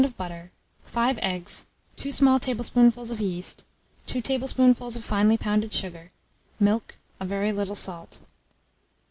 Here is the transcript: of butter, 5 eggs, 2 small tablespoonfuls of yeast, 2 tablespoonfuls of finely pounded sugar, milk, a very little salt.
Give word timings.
of 0.03 0.17
butter, 0.17 0.51
5 0.85 1.19
eggs, 1.19 1.67
2 1.97 2.11
small 2.11 2.39
tablespoonfuls 2.39 3.11
of 3.11 3.21
yeast, 3.21 3.65
2 4.07 4.19
tablespoonfuls 4.19 4.95
of 4.95 5.03
finely 5.05 5.37
pounded 5.37 5.71
sugar, 5.71 6.09
milk, 6.59 6.97
a 7.19 7.25
very 7.25 7.51
little 7.51 7.75
salt. 7.75 8.19